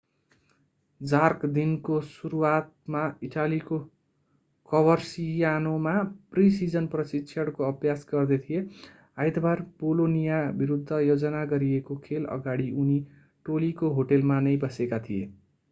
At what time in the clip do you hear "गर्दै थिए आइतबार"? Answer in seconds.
8.13-9.61